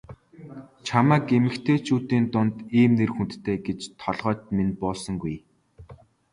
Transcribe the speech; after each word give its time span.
Чамайг 0.85 1.25
эмэгтэйчүүдийн 1.37 2.25
дунд 2.33 2.55
ийм 2.79 2.91
нэр 2.99 3.11
хүндтэй 3.15 3.57
гэж 3.67 3.79
толгойд 4.01 4.41
минь 4.55 4.75
буусангүй. 4.81 5.35